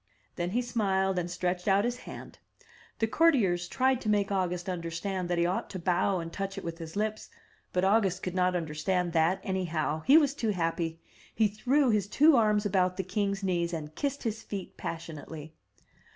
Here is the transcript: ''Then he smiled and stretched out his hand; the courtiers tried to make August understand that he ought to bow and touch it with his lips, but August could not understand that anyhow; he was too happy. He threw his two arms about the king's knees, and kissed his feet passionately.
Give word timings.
''Then 0.35 0.49
he 0.49 0.63
smiled 0.63 1.19
and 1.19 1.29
stretched 1.29 1.67
out 1.67 1.85
his 1.85 1.97
hand; 2.09 2.39
the 2.97 3.05
courtiers 3.05 3.67
tried 3.67 4.01
to 4.01 4.09
make 4.09 4.31
August 4.31 4.67
understand 4.67 5.29
that 5.29 5.37
he 5.37 5.45
ought 5.45 5.69
to 5.69 5.77
bow 5.77 6.17
and 6.19 6.33
touch 6.33 6.57
it 6.57 6.63
with 6.63 6.79
his 6.79 6.95
lips, 6.95 7.29
but 7.71 7.83
August 7.83 8.23
could 8.23 8.33
not 8.33 8.55
understand 8.55 9.13
that 9.13 9.39
anyhow; 9.43 10.01
he 10.07 10.17
was 10.17 10.33
too 10.33 10.49
happy. 10.49 10.99
He 11.35 11.47
threw 11.47 11.91
his 11.91 12.07
two 12.07 12.35
arms 12.35 12.65
about 12.65 12.97
the 12.97 13.03
king's 13.03 13.43
knees, 13.43 13.73
and 13.73 13.93
kissed 13.93 14.23
his 14.23 14.41
feet 14.41 14.75
passionately. 14.75 15.53